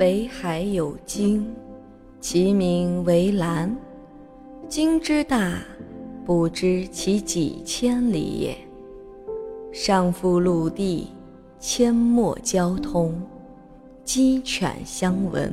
[0.00, 1.46] 北海有鲸，
[2.22, 3.76] 其名为蓝。
[4.66, 5.58] 鲸之大，
[6.24, 8.56] 不知其几千里也。
[9.72, 11.08] 上覆陆地，
[11.60, 13.12] 阡陌交通，
[14.02, 15.52] 鸡犬相闻。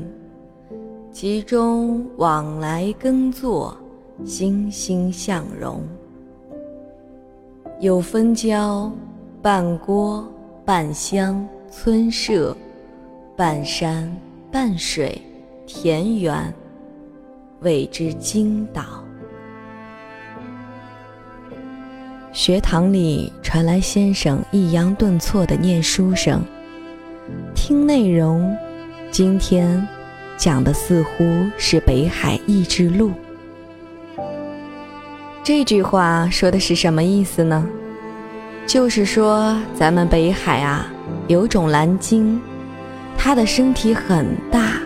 [1.12, 3.76] 其中往来耕作，
[4.24, 5.82] 欣欣向荣。
[7.82, 8.90] 有分郊，
[9.42, 10.26] 半郭，
[10.64, 12.56] 半乡，村舍，
[13.36, 14.10] 半山，
[14.60, 15.22] 淡水，
[15.68, 16.52] 田园，
[17.62, 18.84] 谓之京岛。
[22.34, 26.42] 学堂里传来先生抑扬顿挫的念书声，
[27.54, 28.52] 听内容，
[29.12, 29.88] 今天
[30.38, 33.12] 讲的似乎是北海异志录。
[35.44, 37.64] 这句话说的是什么意思呢？
[38.66, 40.92] 就是说咱们北海啊，
[41.28, 42.42] 有种蓝鲸，
[43.28, 44.80] 它的身体很大，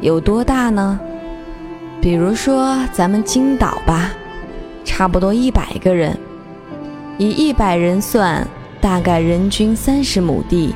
[0.00, 0.98] 有多大呢？
[2.00, 4.10] 比如说咱们金岛吧，
[4.84, 6.18] 差不多一百个人。
[7.18, 8.44] 以一百人算，
[8.80, 10.74] 大概人均三十亩地。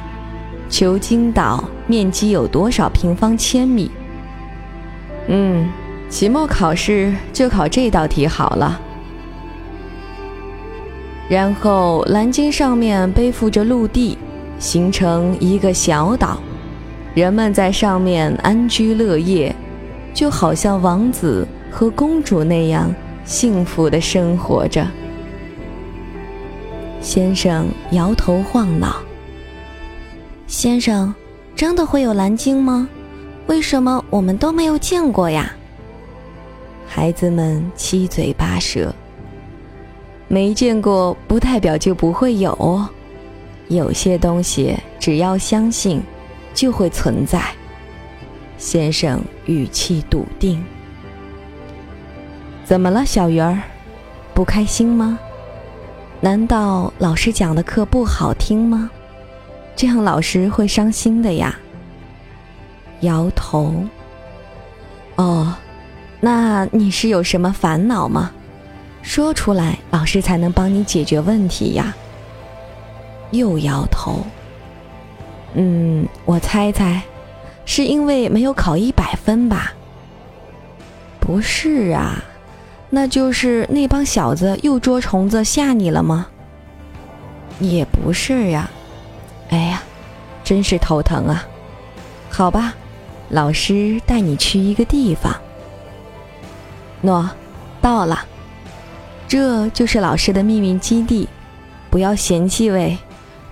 [0.69, 3.91] 求金岛面积有多少平方千米？
[5.27, 5.69] 嗯，
[6.09, 8.81] 期末考试就考这道题好了。
[11.29, 14.17] 然后蓝鲸上面背负着陆地，
[14.61, 16.41] 形成一个小岛，
[17.15, 19.55] 人们在上面安居乐业，
[20.15, 22.95] 就好像王子和公主那样
[23.25, 24.87] 幸福的生活着。
[27.01, 28.97] 先生摇头晃脑。
[30.47, 31.13] 先生，
[31.57, 32.89] 真的会有蓝鲸吗？
[33.47, 35.53] 为什么我们都没有见过呀？
[36.87, 38.95] 孩子们七嘴八舌。
[40.29, 42.89] 没见过不代表就不会有哦。
[43.67, 46.01] 有些东西只要相信，
[46.55, 47.43] 就会存在。
[48.59, 50.63] 先生语气笃定。
[52.65, 53.59] 怎么了，小鱼儿？
[54.35, 55.19] 不开心吗？
[56.21, 58.91] 难道老师讲的课不好听吗？
[59.75, 61.59] 这样老师会伤心的呀。
[63.01, 63.85] 摇头。
[65.17, 65.55] 哦，
[66.21, 68.31] 那你是有什么烦恼吗？
[69.03, 71.95] 说出来，老师才能帮你解决问题呀。
[73.31, 74.27] 又摇头。
[75.55, 77.03] 嗯，我猜猜，
[77.65, 79.73] 是因为没有考一百分吧？
[81.19, 82.23] 不是啊。
[82.93, 86.27] 那就是那帮小子又捉虫子吓你了吗？
[87.61, 88.69] 也不是呀，
[89.51, 89.83] 哎呀，
[90.43, 91.47] 真是头疼啊！
[92.31, 92.75] 好吧，
[93.29, 95.33] 老师带你去一个地方。
[97.05, 97.29] 喏，
[97.81, 98.25] 到了，
[99.29, 101.29] 这就是老师的秘密基地，
[101.91, 102.99] 不要嫌弃喂，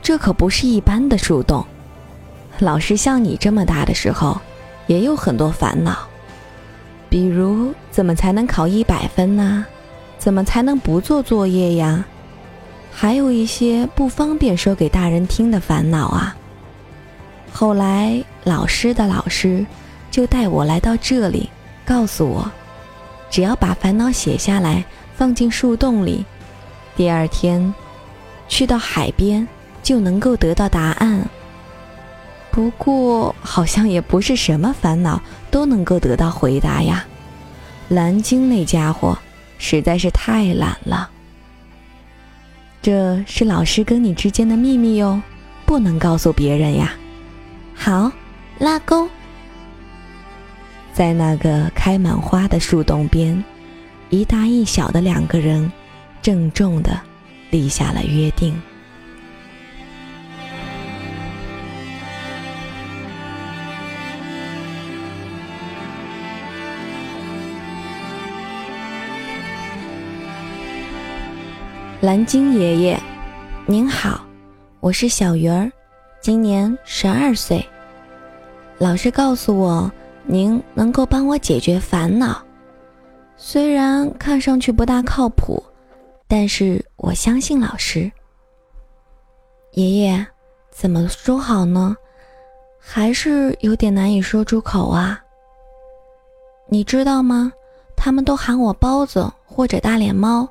[0.02, 1.64] 这可不是一般的树洞。
[2.60, 4.40] 老师像你这么大的时候，
[4.86, 5.96] 也有很多烦恼。
[7.08, 9.64] 比如，怎么才能考一百分呢？
[10.18, 12.04] 怎么才能不做作业呀？
[12.92, 16.36] 还有一些不方便说给大人听的烦恼啊。
[17.52, 19.64] 后来，老师的老师
[20.10, 21.48] 就带我来到这里，
[21.84, 22.50] 告诉我，
[23.30, 26.24] 只要把烦恼写下来，放进树洞里，
[26.96, 27.72] 第二天
[28.48, 29.46] 去到海边
[29.82, 31.24] 就能够得到答案。
[32.58, 37.06] 不过，好像也不是什么烦恼都能够得到回答呀。
[37.86, 39.16] 蓝鲸那家伙
[39.58, 41.08] 实在是太懒了。
[42.82, 45.22] 这是老师跟你之间的秘密哟，
[45.64, 46.94] 不能告诉别人呀。
[47.76, 48.10] 好，
[48.58, 49.08] 拉钩。
[50.92, 53.44] 在那个开满花的树洞边，
[54.10, 55.70] 一大一小的两个人，
[56.20, 57.00] 郑重的
[57.50, 58.60] 立下了约定。
[72.00, 73.00] 蓝鲸爷爷，
[73.66, 74.20] 您好，
[74.78, 75.68] 我是小鱼儿，
[76.20, 77.66] 今年十二岁。
[78.78, 79.90] 老师告诉我，
[80.22, 82.40] 您能够帮我解决烦恼，
[83.36, 85.60] 虽然看上去不大靠谱，
[86.28, 88.08] 但是我相信老师。
[89.72, 90.24] 爷爷，
[90.70, 91.96] 怎么说好呢？
[92.78, 95.20] 还是有点难以说出口啊。
[96.68, 97.52] 你知道吗？
[97.96, 100.48] 他们都喊我包子或者大脸猫。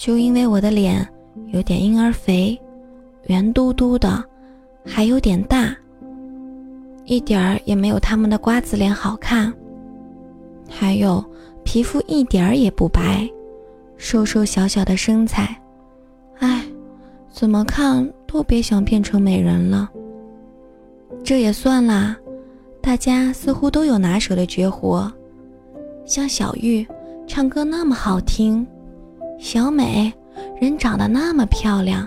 [0.00, 1.06] 就因为我的脸
[1.48, 2.58] 有点婴儿肥，
[3.26, 4.24] 圆嘟嘟的，
[4.82, 5.76] 还有点大，
[7.04, 9.52] 一点儿也没有他们的瓜子脸好看。
[10.70, 11.22] 还有
[11.64, 13.28] 皮肤一点儿也不白，
[13.98, 15.54] 瘦瘦小小的身材，
[16.38, 16.64] 唉，
[17.30, 19.90] 怎么看都别想变成美人了。
[21.22, 22.16] 这也算啦，
[22.80, 25.12] 大家似乎都有拿手的绝活，
[26.06, 26.86] 像小玉
[27.26, 28.66] 唱歌那么好听，
[29.40, 30.12] 小美
[30.60, 32.06] 人长得那么漂亮，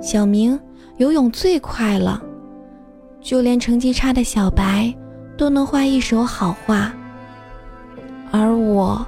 [0.00, 0.58] 小明
[0.96, 2.22] 游泳最快了，
[3.20, 4.94] 就连成绩差的小白
[5.36, 6.94] 都能画一手好画。
[8.30, 9.04] 而我，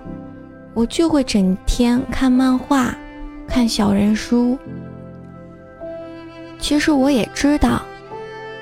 [0.74, 2.92] 我就会整天看漫画，
[3.46, 4.58] 看小人书。
[6.58, 7.80] 其实我也知道，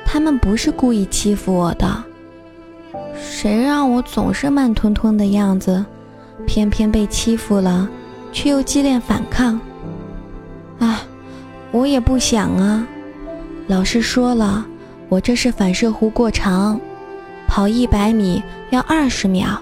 [0.05, 2.05] 他们不是故意欺负我的。
[3.17, 5.83] 谁让我总是慢吞吞的样子，
[6.47, 7.89] 偏偏被欺负了，
[8.33, 9.61] 却又激烈反抗。
[10.81, 11.03] 啊，
[11.71, 12.87] 我也不想啊。
[13.69, 14.67] 老师说了，
[15.09, 16.81] 我这是反射弧过长，
[17.47, 19.61] 跑一百米要二十秒，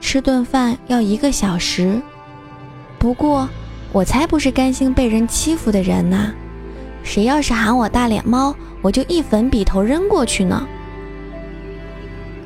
[0.00, 2.00] 吃顿饭要一个小时。
[2.98, 3.48] 不过，
[3.92, 6.32] 我才不是甘心被人欺负的人呐！
[7.04, 10.66] 谁要是喊我大脸猫，我就一粉笔头扔过去呢。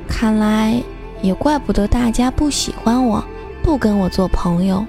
[0.07, 0.81] 看来
[1.21, 3.21] 也怪不得大家不喜欢我，
[3.63, 4.85] 不跟我做朋友。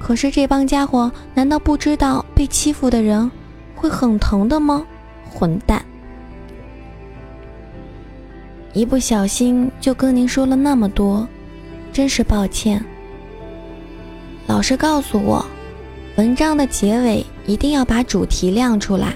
[0.00, 3.30] 可是这帮家伙难道不知道被欺负的人
[3.74, 4.84] 会很疼的吗？
[5.30, 5.84] 混蛋！
[8.72, 11.26] 一不小心就跟您说了那么多，
[11.92, 12.82] 真是抱歉。
[14.46, 15.44] 老师告诉我，
[16.16, 19.12] 文章的结尾一定要把主题亮出来。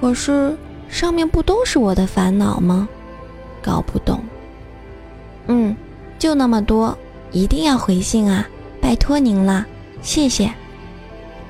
[0.00, 0.56] 可是
[0.88, 2.88] 上面不都是我的烦恼吗？
[3.62, 4.22] 搞不懂。
[5.48, 5.74] 嗯，
[6.18, 6.96] 就那么多，
[7.32, 8.46] 一定要回信啊！
[8.86, 9.66] 拜托您了，
[10.00, 10.48] 谢谢。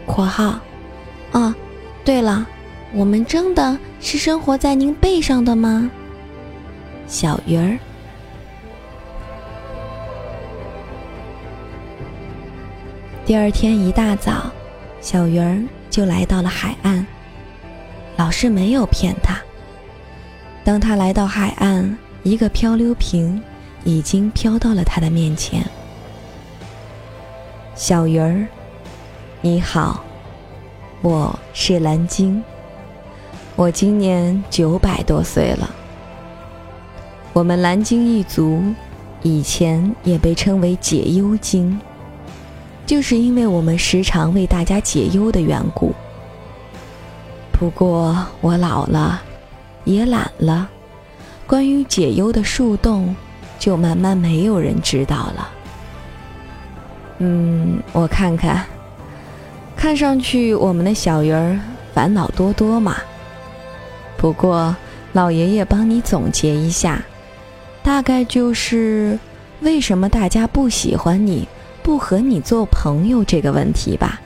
[0.06, 0.58] 括号，
[1.32, 1.54] 哦，
[2.02, 2.46] 对了，
[2.94, 5.90] 我们真的是生活在您背上的吗？
[7.06, 7.78] 小鱼儿。
[13.26, 14.50] 第二天一大早，
[15.02, 17.06] 小鱼儿就来到了海岸。
[18.16, 19.36] 老师没有骗他。
[20.64, 21.98] 当他来到海岸。
[22.22, 23.40] 一个漂流瓶
[23.84, 25.62] 已经飘到了他的面前。
[27.76, 28.46] 小鱼儿，
[29.42, 30.02] 你好，
[31.02, 32.42] 我是蓝鲸，
[33.54, 35.68] 我今年九百多岁了。
[37.34, 38.62] 我们蓝鲸一族
[39.22, 41.78] 以前也被称为解忧鲸，
[42.86, 45.92] 就是因为我们时常为大家解忧的缘故。
[47.52, 49.20] 不过我老了，
[49.84, 50.66] 也懒了。
[51.46, 53.14] 关于解忧的树洞，
[53.58, 55.50] 就慢慢没有人知道了。
[57.18, 58.64] 嗯，我看看，
[59.76, 61.58] 看上去我们的小鱼儿
[61.94, 62.96] 烦恼多多嘛。
[64.16, 64.74] 不过
[65.12, 67.02] 老爷爷帮你总结一下，
[67.82, 69.18] 大概就是
[69.60, 71.48] 为什么大家不喜欢你，
[71.82, 74.20] 不和你做朋友这个问题吧。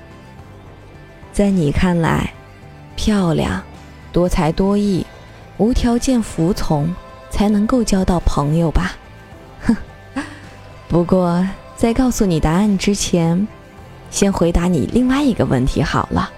[1.32, 2.32] 在你看来，
[2.96, 3.62] 漂亮、
[4.12, 5.06] 多才多艺、
[5.58, 6.94] 无条件服从。
[7.32, 8.90] 才能够交到朋友吧，
[9.60, 9.76] 哼。
[10.88, 11.46] 不过
[11.80, 13.48] 在告诉你答案之前，
[14.10, 16.30] 先回答你另外一个问题好了。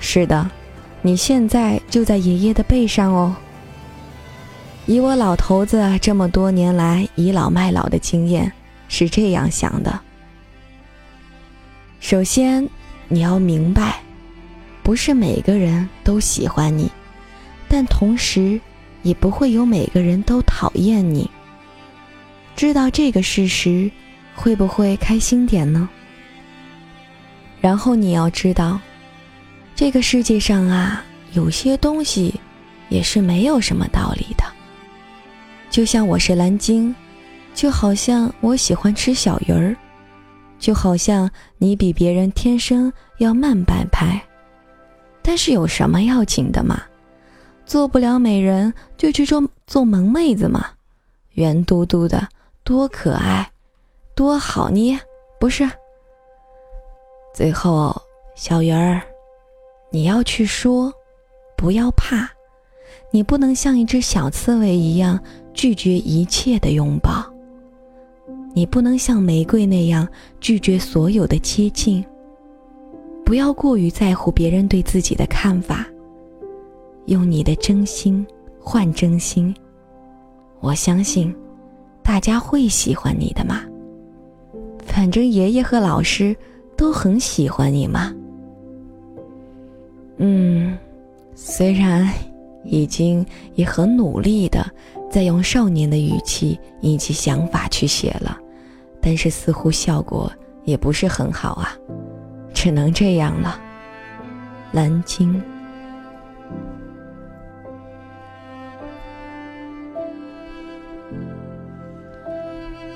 [0.00, 0.50] 是的，
[1.02, 3.36] 你现在就在爷爷的背上哦。
[4.86, 8.50] 以我老头子这么多年来倚老卖老的经验，
[8.88, 10.00] 是这样想的。
[12.00, 12.68] 首先，
[13.06, 14.00] 你要明白，
[14.82, 16.90] 不是每个人都喜欢你，
[17.68, 18.60] 但同时。
[19.04, 21.30] 也不会有每个人都讨厌你。
[22.56, 23.90] 知道这个事实，
[24.34, 25.88] 会不会开心点呢？
[27.60, 28.78] 然后你要知道，
[29.74, 32.34] 这个世界上啊，有些东西
[32.88, 34.44] 也是没有什么道理的。
[35.70, 36.94] 就像我是蓝鲸，
[37.54, 39.74] 就好像我喜欢吃小鱼儿，
[40.58, 44.20] 就好像你比别人天生要慢半拍。
[45.22, 46.82] 但是有什么要紧的嘛？
[47.64, 50.66] 做不了美人，就去做做萌妹子嘛，
[51.32, 52.28] 圆嘟嘟的，
[52.62, 53.50] 多可爱，
[54.14, 54.98] 多好捏，
[55.40, 55.68] 不是？
[57.34, 57.94] 最后，
[58.36, 59.02] 小鱼儿，
[59.90, 60.92] 你要去说，
[61.56, 62.30] 不要怕，
[63.10, 65.18] 你不能像一只小刺猬一样
[65.52, 67.24] 拒绝一切的拥抱，
[68.54, 70.06] 你不能像玫瑰那样
[70.40, 72.04] 拒绝所有的接近，
[73.24, 75.84] 不要过于在乎别人对自己的看法。
[77.06, 78.24] 用你的真心
[78.60, 79.52] 换真心，
[80.60, 81.34] 我相信
[82.02, 83.60] 大家会喜欢你的嘛。
[84.94, 86.36] 反正爷爷和老师
[86.76, 88.14] 都很喜欢你嘛。
[90.18, 90.78] 嗯
[91.34, 92.08] 虽然
[92.62, 94.64] 已经也很努力的
[95.10, 98.38] 在用少年的语气引起想法去写了
[99.00, 100.30] 但是似乎效果
[100.62, 101.76] 也不是很好啊
[102.52, 103.60] 只能这样了
[104.70, 105.42] 蓝鲸。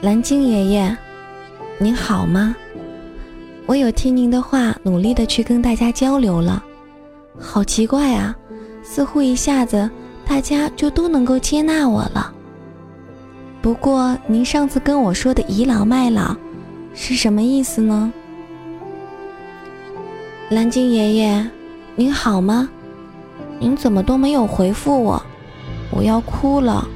[0.01, 0.97] 蓝鲸爷爷
[1.81, 2.57] 您好吗？
[3.67, 6.65] 我有听您的话，努力的去跟大家交流了。
[7.39, 8.35] 好奇怪啊，
[8.83, 9.89] 似乎一下子
[10.27, 12.33] 大家就都能够接纳我了。
[13.63, 16.35] 不过您上次跟我说的倚老卖老，
[16.95, 18.13] 是什么意思呢？
[20.51, 21.49] 蓝鲸爷爷，
[21.95, 22.69] 您好吗？
[23.61, 25.23] 您怎么都没有回复我？
[25.93, 26.89] 我要哭了。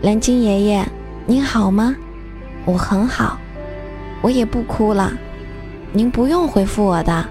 [0.00, 0.88] 蓝鲸爷爷，
[1.26, 1.94] 您好吗？
[2.64, 3.38] 我很好，
[4.22, 5.12] 我也不哭了。
[5.92, 7.28] 您不用回复我的，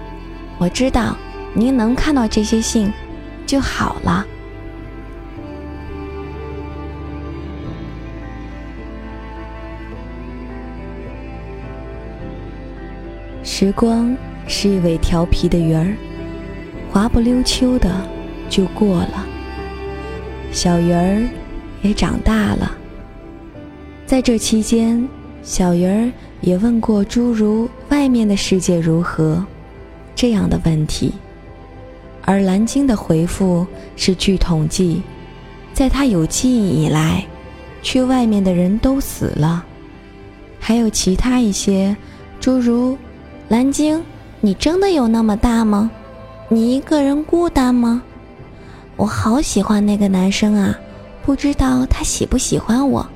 [0.58, 1.16] 我知道
[1.54, 2.92] 您能看到这些信
[3.46, 4.26] 就好了。
[13.42, 15.94] 时光是一尾调皮的鱼儿，
[16.92, 17.90] 滑不溜秋的
[18.48, 19.26] 就过了。
[20.52, 21.28] 小鱼儿。
[21.82, 22.70] 也长大了。
[24.04, 25.08] 在这期间，
[25.42, 29.44] 小鱼儿也问过诸如“外面的世界如何”
[30.14, 31.12] 这样的问题，
[32.22, 33.66] 而蓝鲸的回复
[33.96, 35.02] 是：据统计，
[35.72, 37.24] 在他有记忆以来，
[37.82, 39.64] 去外面的人都死了。
[40.58, 41.96] 还有其他一些，
[42.38, 42.96] 诸如
[43.48, 44.02] “蓝鲸，
[44.40, 45.90] 你真的有那么大吗？
[46.48, 48.02] 你一个人孤单吗？
[48.96, 50.78] 我好喜欢那个男生啊！”
[51.24, 53.06] 不知道他喜不喜欢我？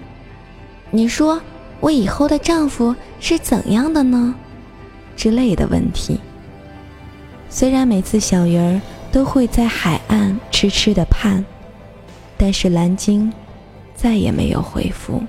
[0.91, 1.41] 你说
[1.85, 4.35] 我以后的丈夫是怎样的呢？
[5.15, 6.19] 之类的问题。
[7.51, 8.81] 虽然每次小鱼儿
[9.13, 11.45] 都会在海岸痴痴的盼，
[12.39, 13.31] 但是蓝鲸
[13.95, 15.23] 再也没有回复。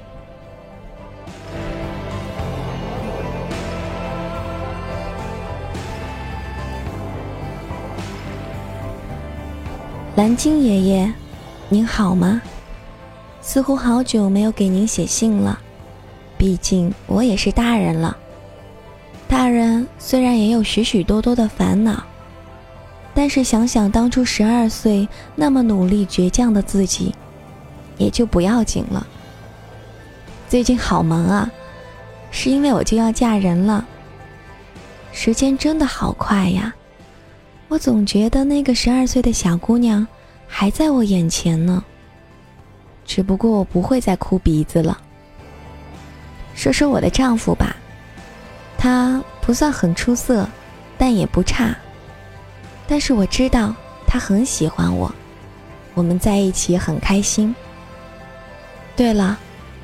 [10.16, 11.14] 蓝鲸爷爷，
[11.68, 12.42] 您好吗？
[13.42, 15.60] 似乎好久没有给您写信了，
[16.38, 18.16] 毕竟我也是大人了。
[19.28, 22.04] 大人虽然也有许许多多的烦恼，
[23.14, 27.14] 但是想想当初十二岁那么努力倔强的自己，
[27.98, 29.06] 也就不要紧了。
[30.48, 31.52] 最近好忙啊，
[32.30, 33.84] 是因为我就要嫁人了。
[35.12, 36.76] 时间真的好快呀，
[37.68, 40.06] 我总觉得那个十二岁的小姑娘
[40.48, 41.84] 还在我眼前呢。
[43.06, 44.98] 只不过我不会再哭鼻子了。
[46.56, 47.76] 说说我的丈夫吧，
[48.78, 50.50] 他不算很出色，
[50.98, 51.76] 但也不差。
[52.88, 53.76] 但是我知道
[54.08, 55.14] 他很喜欢我，
[55.94, 57.54] 我们在一起很开心。
[58.96, 59.38] 对了，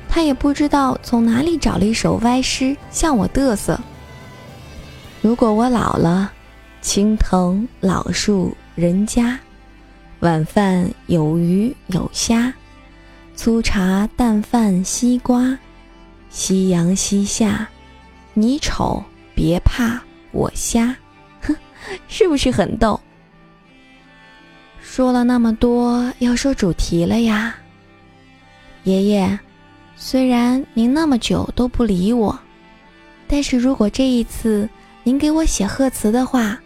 [0.08, 3.78] 他也不知道从哪里找了一首歪诗向我嘚瑟。
[5.20, 6.32] 如果我老了，
[6.80, 9.38] 青藤老树人家，
[10.20, 12.52] 晚饭有鱼有虾。
[13.36, 15.58] 粗茶淡饭西瓜，
[16.32, 17.68] 夕阳西下，
[18.32, 20.96] 你丑别怕我瞎，
[21.42, 21.54] 哼，
[22.08, 22.98] 是不是很逗？
[24.80, 27.54] 说了那么多，要说主题了呀。
[28.84, 29.38] 爷爷，
[29.94, 32.36] 虽然您那么久都不理我，
[33.28, 34.66] 但是如果这一次
[35.04, 36.58] 您给我写贺词的话，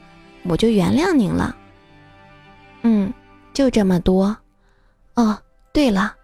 [0.45, 1.57] 我就原谅您了。
[2.83, 3.13] 嗯，
[3.53, 4.37] 就这么多。
[5.15, 5.37] 哦，
[5.73, 6.15] 对了。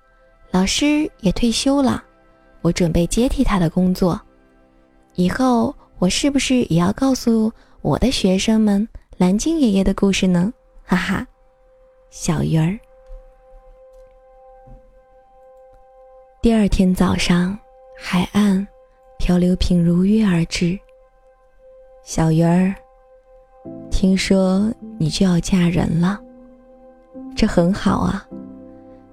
[0.53, 2.05] 老师也退休了，
[2.63, 4.21] 我准备接替他的工作。
[5.15, 7.53] 以后我是不是也要告诉
[7.83, 8.89] 我的学生们
[9.19, 10.53] 蓝鲸爷爷的故事呢？
[10.85, 11.27] 哈哈，
[12.11, 12.79] 小鱼儿。
[16.41, 17.57] 第二天早上，
[17.97, 18.67] 海岸，
[19.19, 20.79] 漂流瓶如约而至。
[22.03, 22.75] 小鱼儿，
[23.91, 26.19] 听说你就要嫁人了，
[27.37, 28.27] 这很好啊，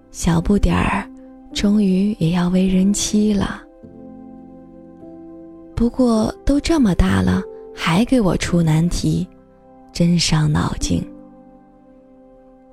[0.10, 1.08] 小不点儿。
[1.54, 3.62] 终于也要为人妻了，
[5.76, 7.42] 不过都这么大了，
[7.76, 9.28] 还给我出难题，
[9.92, 11.04] 真伤脑筋。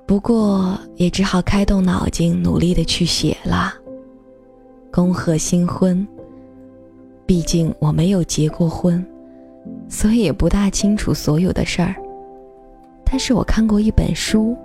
[0.07, 3.75] 不过也只好开动脑筋，努力的去写了。
[4.93, 6.07] 恭贺新婚。
[7.27, 9.05] 毕竟我没有结过婚，
[9.89, 11.97] 所以也不大清楚所有的事儿。
[13.05, 14.57] 但是我看过一本书，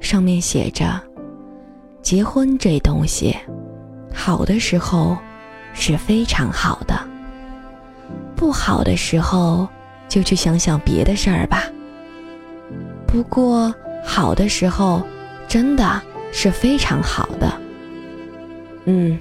[0.00, 0.98] 上面写着。
[2.04, 3.34] 结婚这东西，
[4.12, 5.16] 好的时候
[5.72, 6.94] 是非常好的，
[8.36, 9.66] 不好的时候
[10.06, 11.64] 就去想想别的事儿吧。
[13.06, 15.02] 不过好的时候
[15.48, 15.98] 真的
[16.30, 17.50] 是非常好的。
[18.84, 19.18] 嗯，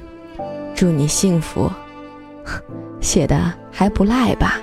[0.75, 1.71] 祝你幸福，
[2.99, 4.59] 写的还不赖吧？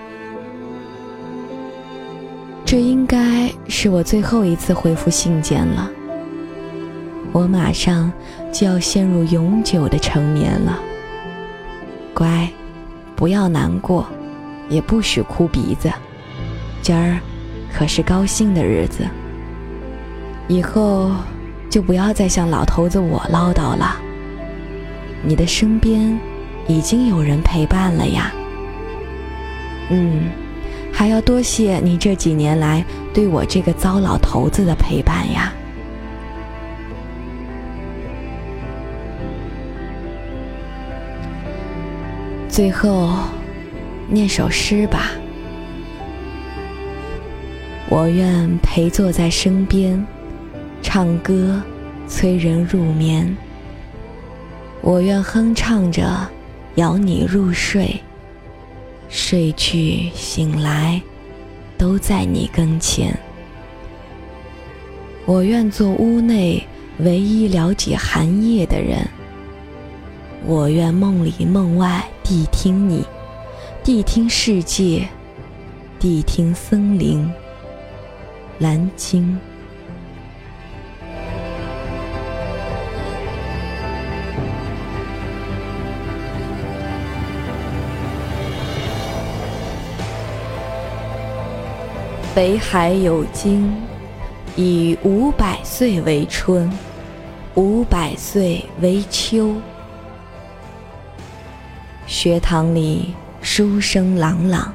[2.66, 5.90] 这应该是我最后一次回复信件了。
[7.32, 8.12] 我马上
[8.52, 10.78] 就要陷入永久的成眠了。
[12.12, 12.49] 乖，
[13.14, 14.06] 不要难过，
[14.68, 15.90] 也不许哭鼻子。
[16.82, 17.18] 今儿
[17.72, 19.06] 可是高兴的日子，
[20.49, 21.12] 以后
[21.70, 23.96] 就不要再向老头子我唠叨了。
[25.22, 26.18] 你的身边
[26.66, 28.32] 已经有人陪伴了呀。
[29.90, 30.30] 嗯，
[30.92, 32.84] 还要多谢你这几年来
[33.14, 35.52] 对我这个糟老头子的陪伴呀。
[42.61, 43.17] 最后，
[44.07, 45.12] 念首诗吧。
[47.88, 50.07] 我愿陪坐在身边，
[50.83, 51.62] 唱歌
[52.07, 53.35] 催人入眠。
[54.83, 56.29] 我愿哼唱着，
[56.75, 57.99] 摇你入睡。
[59.09, 61.00] 睡去醒来，
[61.79, 63.19] 都在你跟前。
[65.25, 66.62] 我愿做屋内
[66.99, 68.99] 唯一了解寒夜的人。
[70.45, 73.04] 我愿梦里梦外谛听你，
[73.82, 75.08] 谛听世界，
[75.99, 77.28] 谛听森林。
[78.60, 79.37] 蓝鲸。
[92.32, 93.75] 北海有鲸，
[94.54, 96.70] 以五百岁为春，
[97.56, 99.52] 五百岁为秋。
[102.22, 104.74] 学堂里书声朗朗，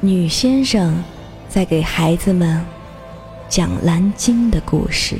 [0.00, 1.04] 女先生
[1.46, 2.64] 在给孩子们
[3.50, 5.18] 讲蓝鲸的故事。